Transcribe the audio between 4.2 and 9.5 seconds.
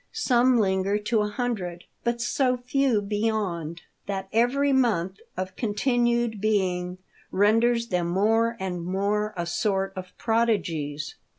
every month of continued beinof renders them more and more a